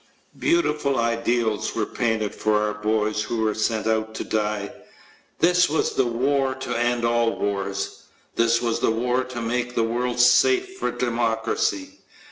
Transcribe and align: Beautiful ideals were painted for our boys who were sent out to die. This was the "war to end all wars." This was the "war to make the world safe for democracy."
Beautiful 0.39 0.97
ideals 0.97 1.75
were 1.75 1.85
painted 1.85 2.33
for 2.33 2.59
our 2.59 2.73
boys 2.73 3.21
who 3.21 3.37
were 3.43 3.53
sent 3.53 3.85
out 3.85 4.15
to 4.15 4.23
die. 4.23 4.73
This 5.37 5.69
was 5.69 5.93
the 5.93 6.07
"war 6.07 6.55
to 6.55 6.73
end 6.75 7.05
all 7.05 7.37
wars." 7.37 7.99
This 8.35 8.63
was 8.63 8.79
the 8.79 8.89
"war 8.89 9.23
to 9.25 9.39
make 9.39 9.75
the 9.75 9.83
world 9.83 10.19
safe 10.19 10.75
for 10.79 10.89
democracy." 10.89 11.99